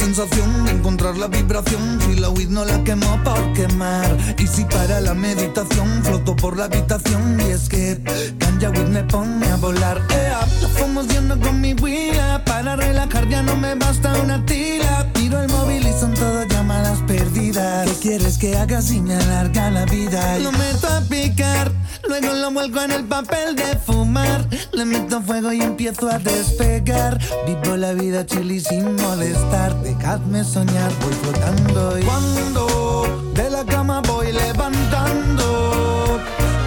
[0.04, 1.98] sensación de encontrar la vibración.
[2.02, 4.16] Si la weed no la quemo por quemar.
[4.38, 7.40] Y si para la meditación floto por la habitación.
[7.40, 7.98] Y es que
[8.38, 10.02] ganja weed me pone a volar.
[10.10, 12.44] Ea, la yendo con mi huila.
[12.44, 15.10] Para relajar ya no me basta una tila.
[15.14, 17.88] Tiro el móvil y son todas llamadas perdidas.
[17.88, 20.38] ¿Qué quieres que haga si me alarga la vida?
[20.38, 21.72] Lo meto a picar.
[22.08, 24.46] Luego lo vuelco en el papel de fumar.
[24.72, 27.18] Le meto fuego y empiezo a despegar.
[27.46, 29.74] Vivo la vida chili sin molestar.
[29.82, 31.98] Dejadme soñar, voy flotando.
[31.98, 36.20] Y cuando de la cama voy levantando,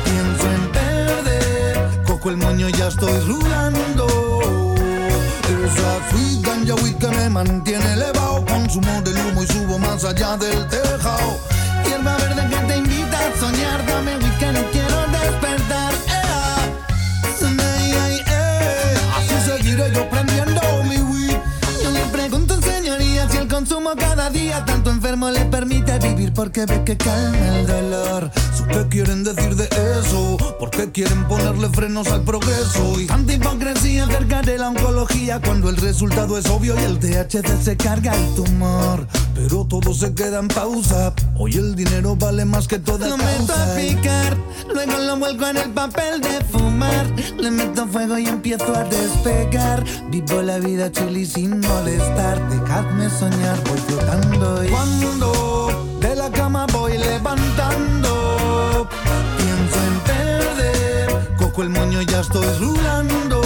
[0.03, 2.03] pienso en perder.
[2.05, 4.07] Cojo el moño y ya estoy rulando.
[5.47, 8.45] Esa sweet ganja weed que me mantiene elevado.
[8.45, 11.39] Consumo del humo y subo más allá del tejado.
[11.85, 13.85] Hierba verde que te invita a soñar.
[13.85, 14.26] Dame
[25.17, 28.31] enfermo le permite vivir porque ve que calma el dolor.
[28.55, 29.67] ¿Su ¿Qué quieren decir de
[29.99, 30.37] eso?
[30.59, 32.99] ¿Por qué quieren ponerle frenos al progreso?
[32.99, 37.61] Y tanta hipocresía acerca de la oncología cuando el resultado es obvio y el THC
[37.61, 39.07] se carga el tumor.
[39.33, 41.13] Pero todo se queda en pausa.
[41.37, 44.37] Hoy el dinero vale más que toda Lo meto a picar,
[44.73, 47.07] luego lo vuelco en el papel de fumar.
[47.37, 49.83] Le meto fuego y empiezo a despegar.
[50.11, 52.49] Vivo la vida chili sin molestar.
[52.49, 54.63] Dejadme soñar, voy flotando.
[54.63, 55.56] Y cuando
[62.47, 63.41] estoy rulando.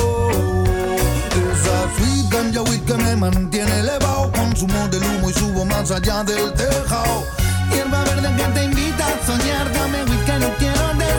[1.54, 4.32] Esa sweet ganja weed que me mantiene elevado.
[4.32, 7.24] Consumo del humo y subo más allá del tejado.
[7.72, 9.72] Hierba verde que te invita a soñar.
[9.74, 11.11] Dame weed que no quiero despertar.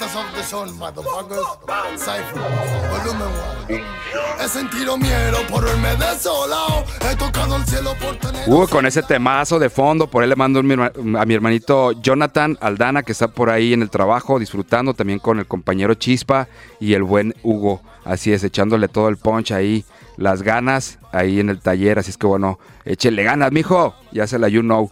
[0.00, 0.70] One.
[4.42, 6.84] He sentido miedo por verme desolado.
[7.00, 8.16] He tocado el cielo por.
[8.46, 10.62] Uh, con ese temazo de fondo, por ahí le mando a
[11.26, 15.46] mi hermanito Jonathan Aldana, que está por ahí en el trabajo, disfrutando también con el
[15.46, 16.48] compañero Chispa
[16.80, 17.82] y el buen Hugo.
[18.04, 19.84] Así es, echándole todo el punch ahí,
[20.16, 21.98] las ganas ahí en el taller.
[21.98, 23.94] Así es que bueno, échele ganas, mijo.
[24.12, 24.90] Ya se la you know.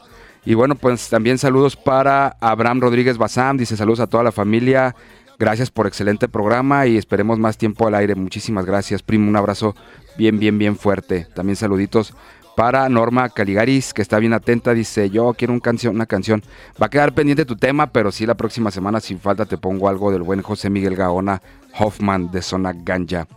[0.49, 3.59] Y bueno, pues también saludos para Abraham Rodríguez Bazam.
[3.59, 4.97] Dice saludos a toda la familia.
[5.39, 8.15] Gracias por excelente programa y esperemos más tiempo al aire.
[8.15, 9.29] Muchísimas gracias, primo.
[9.29, 9.77] Un abrazo
[10.17, 11.27] bien, bien, bien fuerte.
[11.35, 12.15] También saluditos
[12.57, 14.73] para Norma Caligaris, que está bien atenta.
[14.73, 16.43] Dice, yo quiero una canción.
[16.81, 19.87] Va a quedar pendiente tu tema, pero sí la próxima semana, sin falta, te pongo
[19.87, 21.43] algo del buen José Miguel Gaona
[21.79, 23.29] Hoffman de Zona Ganja.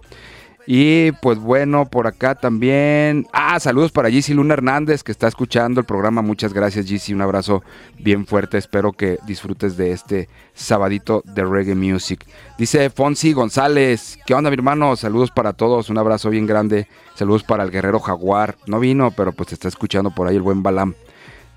[0.67, 3.27] Y pues bueno, por acá también.
[3.33, 6.21] Ah, saludos para Gizzy Luna Hernández que está escuchando el programa.
[6.21, 7.13] Muchas gracias, Gizzy.
[7.13, 7.63] Un abrazo
[7.97, 8.57] bien fuerte.
[8.57, 12.25] Espero que disfrutes de este sabadito de reggae music.
[12.57, 14.19] Dice Fonsi González.
[14.25, 14.95] ¿Qué onda, mi hermano?
[14.95, 15.89] Saludos para todos.
[15.89, 16.87] Un abrazo bien grande.
[17.15, 18.55] Saludos para el guerrero Jaguar.
[18.67, 20.93] No vino, pero pues te está escuchando por ahí el buen Balam.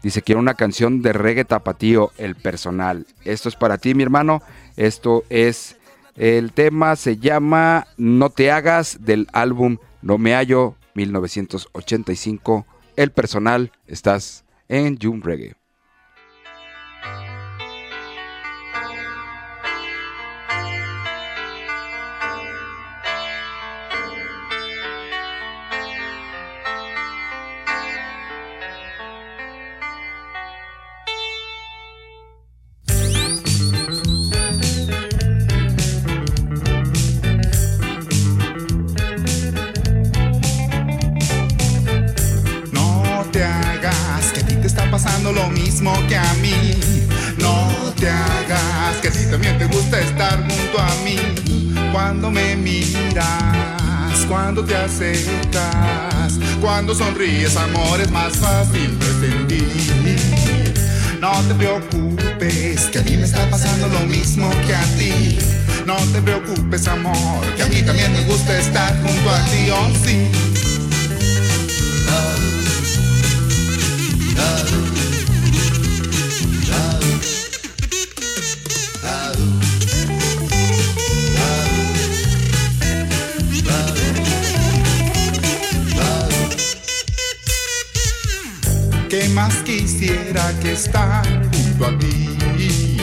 [0.05, 3.07] Dice, quiero una canción de reggae tapatío, el personal.
[3.25, 4.43] Esto es para ti, mi hermano.
[4.77, 5.79] Esto es,
[6.17, 12.67] el tema se llama No te hagas del álbum No me hallo 1985.
[12.97, 15.57] El personal, estás en June Reggae.
[57.25, 60.75] Sonríes, amor, es más fácil de sentir.
[61.21, 65.39] No te preocupes, que a mí me está pasando lo mismo que a ti.
[65.87, 67.15] No te preocupes, amor,
[67.57, 70.29] que a mí también me gusta estar junto a ti, oh sí.
[89.35, 92.97] Más quisiera que estar junto a ti?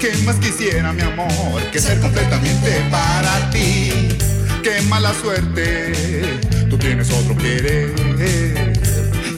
[0.00, 4.08] ¿Qué más quisiera, mi amor, que ser completamente para ti?
[4.64, 7.94] Qué mala suerte, tú tienes otro querer.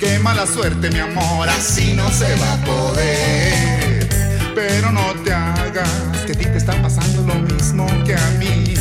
[0.00, 4.08] Qué mala suerte, mi amor, así no se va a poder.
[4.54, 8.74] Pero no te hagas, que a ti te está pasando lo mismo que a mí.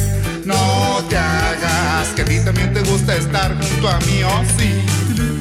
[0.45, 5.32] No te hagas, que a ti también te gusta estar junto a mí, oh sí.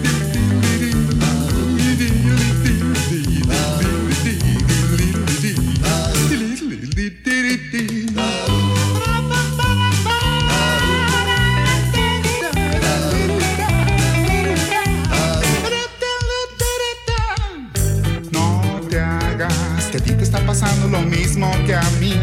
[20.62, 22.14] Pasando lo mismo que a mí.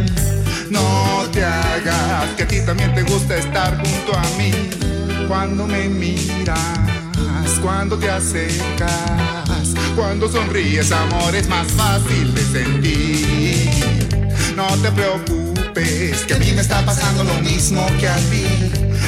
[0.70, 4.52] No te hagas que a ti también te gusta estar junto a mí.
[5.28, 6.60] Cuando me miras,
[7.62, 13.70] cuando te acercas, cuando sonríes, amor, es más fácil de sentir.
[14.56, 18.46] No te preocupes, que a mí me está pasando lo mismo que a ti.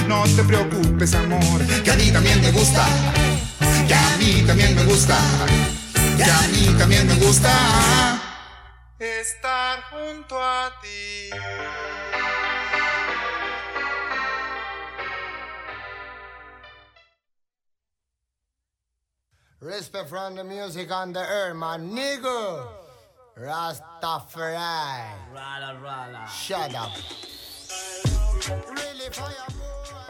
[0.08, 2.86] No te preocupes, amor, que a mí también me gusta.
[3.88, 5.18] Que a mí también me gusta.
[6.18, 8.21] Que a mí también me gusta.
[9.02, 11.32] Estar junto a ti.
[19.60, 22.68] Respect from the music on the air, my nigga.
[23.39, 24.54] Rastafari.
[25.34, 26.28] Rala, rala.
[26.28, 26.91] Shut up.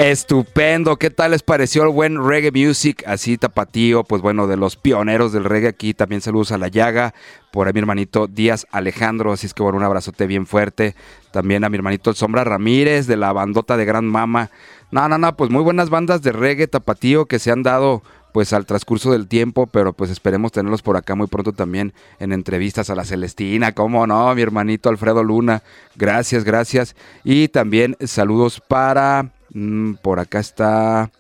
[0.02, 3.04] Estupendo, ¿qué tal les pareció el buen reggae music?
[3.06, 5.94] Así tapatío, pues bueno, de los pioneros del reggae aquí.
[5.94, 7.14] También saludos a La Llaga,
[7.52, 10.96] por ahí mi hermanito Díaz Alejandro, así es que bueno, un abrazote bien fuerte.
[11.30, 14.50] También a mi hermanito El Sombra Ramírez, de la bandota de Gran Mama.
[14.90, 18.54] No, no, no, pues muy buenas bandas de reggae tapatío que se han dado pues
[18.54, 22.90] al transcurso del tiempo, pero pues esperemos tenerlos por acá muy pronto también en entrevistas
[22.90, 25.62] a la Celestina, cómo no, mi hermanito Alfredo Luna,
[25.96, 26.96] gracias, gracias.
[27.24, 31.12] Y también saludos para, mm, por acá está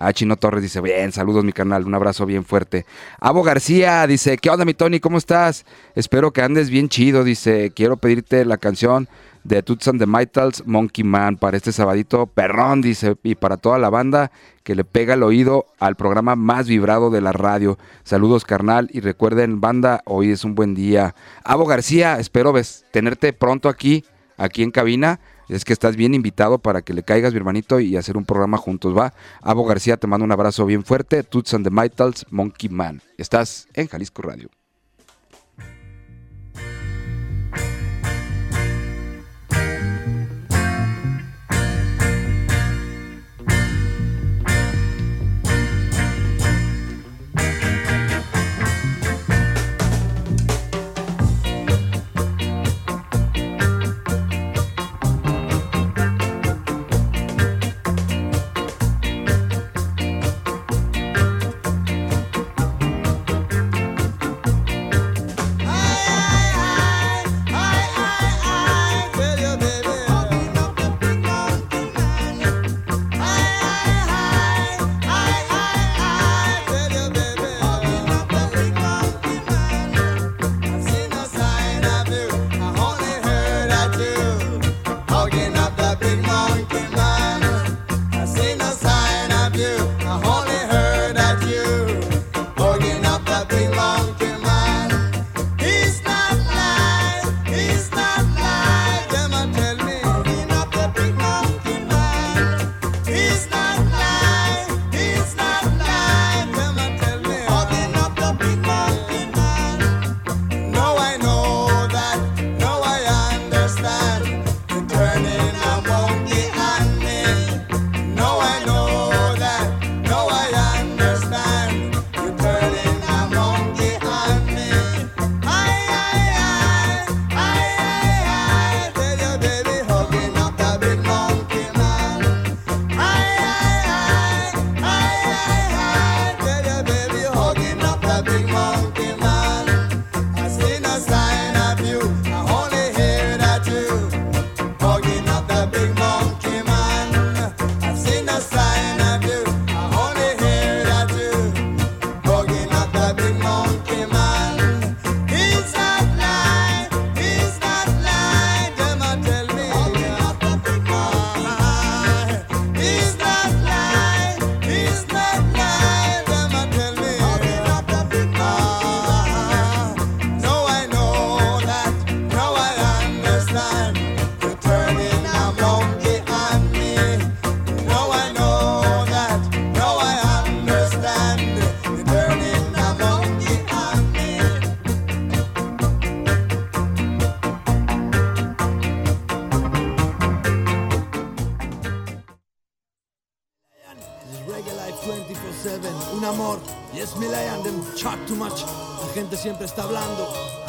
[0.00, 2.86] Ah, Chino Torres dice, bien, saludos mi canal, un abrazo bien fuerte.
[3.18, 5.00] Abo García dice, ¿qué onda mi Tony?
[5.00, 5.66] ¿Cómo estás?
[5.96, 9.08] Espero que andes bien chido, dice, quiero pedirte la canción
[9.42, 13.80] de Toots and the Mitals, Monkey Man, para este sabadito perrón, dice, y para toda
[13.80, 14.30] la banda
[14.62, 17.76] que le pega el oído al programa más vibrado de la radio.
[18.04, 21.16] Saludos carnal y recuerden, banda, hoy es un buen día.
[21.42, 24.04] Abo García, espero ves, tenerte pronto aquí,
[24.36, 25.18] aquí en cabina.
[25.48, 28.58] Es que estás bien invitado para que le caigas, mi hermanito, y hacer un programa
[28.58, 29.14] juntos, ¿va?
[29.40, 31.22] Abo García, te mando un abrazo bien fuerte.
[31.22, 33.00] Toots and the Mitals, Monkey Man.
[33.16, 34.50] Estás en Jalisco Radio.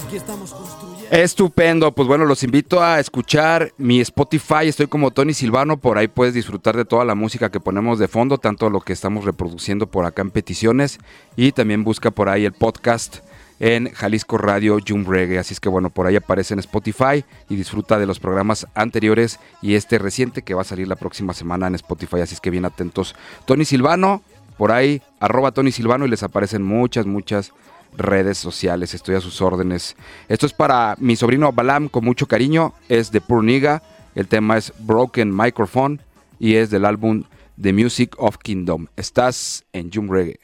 [0.10, 1.07] Aquí estamos construyendo.
[1.12, 6.07] Estupendo, pues bueno, los invito a escuchar mi Spotify, estoy como Tony Silvano, por ahí
[6.07, 9.86] puedes disfrutar de toda la música que ponemos de fondo, tanto lo que estamos reproduciendo
[9.86, 10.97] por acá en peticiones.
[11.36, 13.18] Y también busca por ahí el podcast
[13.60, 17.55] en Jalisco Radio Jum Reggae, así es que bueno, por ahí aparece en Spotify y
[17.55, 21.68] disfruta de los programas anteriores y este reciente que va a salir la próxima semana
[21.68, 23.14] en Spotify, así es que bien atentos.
[23.45, 24.24] Tony Silvano,
[24.57, 27.53] por ahí, arroba Tony Silvano y les aparecen muchas, muchas
[27.98, 28.94] redes sociales.
[28.94, 29.96] Estoy a sus órdenes.
[30.28, 32.74] Esto es para mi sobrino Balam con mucho cariño.
[32.88, 33.82] Es de Purniga.
[34.16, 36.02] El tema es Broken Microphone
[36.40, 37.24] y es del álbum
[37.62, 38.88] The Music of Kingdom.
[38.96, 40.40] Estás en Jum Reggae.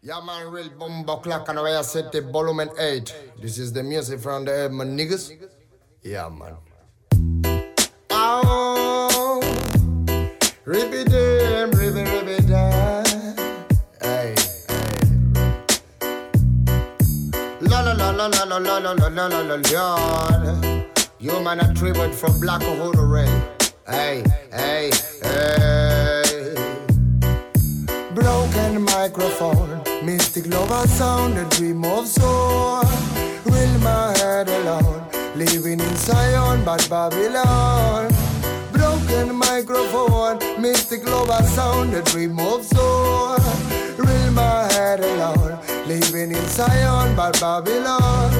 [0.00, 3.12] Yeah, man, real bumbo clock and I set volume 8.
[3.42, 5.32] This is the music from the my niggas.
[6.02, 6.56] Yeah, man.
[8.10, 9.40] Oh,
[10.64, 12.04] ribby dim, ribby,
[17.96, 20.84] La la la la la la la la la la la la.
[21.18, 23.26] You man a tribute for Black Uhuru Ray.
[23.86, 24.22] Hey,
[24.52, 24.90] hey,
[25.22, 26.54] hey.
[28.14, 32.82] Broken microphone, mystic lover sound, a dream of soul.
[33.46, 35.02] Will my head alone,
[35.34, 38.12] living in Zion, but Babylon.
[38.70, 43.38] Broken microphone, mystic lover sound, a dream of soul.
[43.98, 45.58] Will my head alone,
[45.88, 48.30] living in Zion, but Babylon.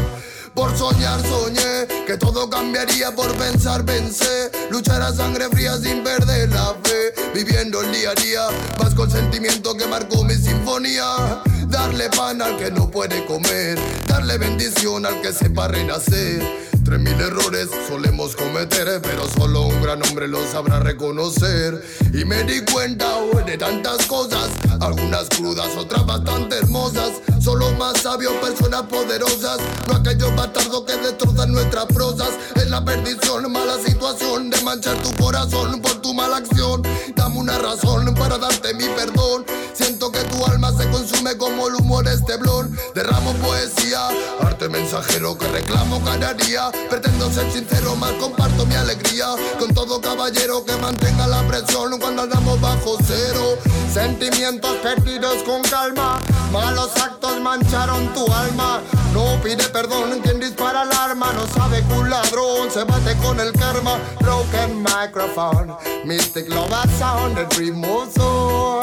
[0.54, 6.50] Por soñar soñé que todo cambiaría por pensar pensé luchar a sangre fría sin perder
[6.50, 8.46] la fe viviendo el día a día,
[8.78, 11.42] más con sentimiento que marcó mi sinfonía.
[11.68, 16.42] Darle pan al que no puede comer, darle bendición al que sepa renacer.
[16.88, 21.84] Tres mil errores solemos cometer, pero solo un gran hombre lo sabrá reconocer.
[22.14, 24.48] Y me di cuenta hoy de tantas cosas,
[24.80, 27.20] algunas crudas, otras bastante hermosas.
[27.42, 32.30] Solo más sabios, personas poderosas, no aquellos bastardos que destrozan nuestras prosas.
[32.56, 36.82] Es la perdición, mala situación de manchar tu corazón por tu mala acción.
[37.14, 39.44] Dame una razón para darte mi perdón.
[39.74, 42.76] Siento que tu alma se consume como el humor esteblón.
[42.94, 44.08] Derramo poesía,
[44.40, 46.70] arte mensajero que reclamo cada día.
[46.90, 49.26] Pretendo ser sincero, más comparto mi alegría
[49.58, 53.58] con todo caballero que mantenga la presión cuando andamos bajo cero.
[53.92, 56.20] Sentimientos perdidos con calma,
[56.52, 58.80] malos actos mancharon tu alma.
[59.12, 63.40] No pide perdón quien dispara el arma, no sabe que un ladrón se bate con
[63.40, 63.98] el karma.
[64.20, 65.74] Broken microphone,
[66.04, 68.80] mystic love a sound that removes all.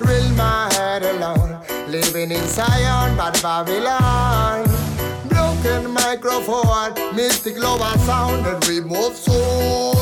[0.00, 4.83] Real my head alone, living in Zion, but Babylon.
[5.74, 9.94] Broken microphone, mystic love a sound that removes soul.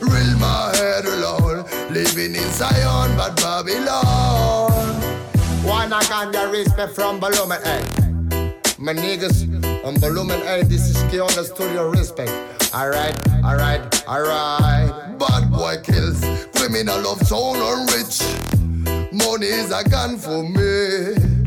[0.00, 4.72] Real my head alone, living in Zion, but Babylon.
[5.64, 7.68] One I can get respect from Volumen A.
[7.68, 8.52] Eh?
[8.78, 12.32] My niggas on Volumen A, this is the studio respect.
[12.74, 15.18] Alright, alright, alright.
[15.20, 16.20] Bad boy kills,
[16.56, 18.22] criminal of soul and rich.
[19.12, 21.41] Money is a gun for me.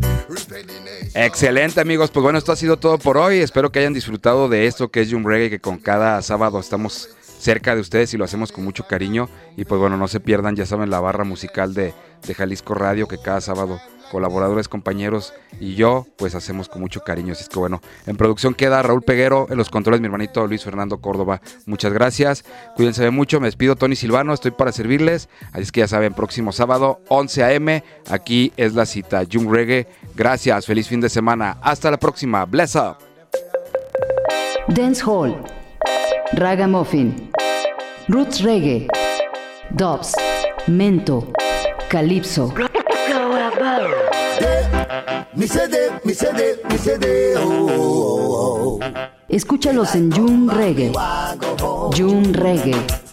[1.13, 3.39] Excelente amigos, pues bueno, esto ha sido todo por hoy.
[3.39, 7.09] Espero que hayan disfrutado de esto que es Jum Reggae, que con cada sábado estamos
[7.39, 9.29] cerca de ustedes y lo hacemos con mucho cariño.
[9.55, 11.93] Y pues bueno, no se pierdan, ya saben, la barra musical de,
[12.27, 13.79] de Jalisco Radio, que cada sábado
[14.11, 17.33] colaboradores, compañeros y yo, pues hacemos con mucho cariño.
[17.33, 20.63] Así es que bueno, en producción queda Raúl Peguero, en los controles mi hermanito Luis
[20.63, 21.41] Fernando Córdoba.
[21.65, 22.45] Muchas gracias,
[22.75, 25.29] cuídense de mucho, me despido Tony Silvano, estoy para servirles.
[25.51, 29.87] Así es que ya saben, próximo sábado, 11 a.m., aquí es la cita, Jung Reggae.
[30.15, 32.97] Gracias, feliz fin de semana, hasta la próxima, bless up.
[34.67, 35.35] Dance Hall,
[36.33, 37.31] Ragamuffin,
[38.07, 38.87] Roots Reggae,
[39.71, 40.13] Dubs,
[40.67, 41.31] Mento,
[41.89, 42.53] Calypso.
[45.35, 48.79] Mi CD, mi CD, mi CD, oh, oh, oh.
[49.27, 50.93] Escúchalos en June Reggae.
[51.93, 53.04] June Reggae.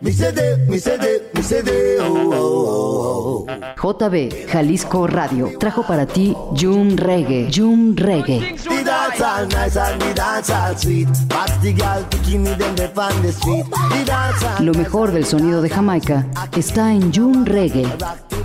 [0.00, 3.46] Mi CD, mi CD, mi CD, oh, oh, oh.
[3.80, 7.48] JB Jalisco Radio trajo para ti June Reggae.
[7.50, 8.56] June Reggae.
[8.56, 11.08] The dance all nice and the dance all sweet.
[11.28, 13.64] Pass the girl picking me them they on the street.
[13.66, 17.86] The dance all Lo mejor del sonido de Jamaica está en June Reggae.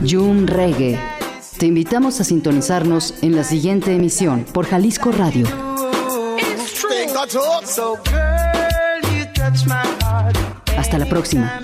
[0.08, 1.00] June Reggae.
[1.58, 5.46] Te invitamos a sintonizarnos en la siguiente emisión por Jalisco Radio.
[7.66, 10.03] So girl, you touch my heart.
[10.94, 11.60] Hasta la próxima.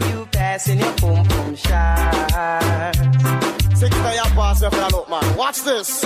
[5.38, 6.02] Watch this.